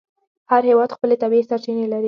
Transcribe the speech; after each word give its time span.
هر 0.51 0.63
هېواد 0.69 0.89
خپلې 0.95 1.15
طبیعي 1.23 1.45
سرچینې 1.49 1.85
لري. 1.91 1.99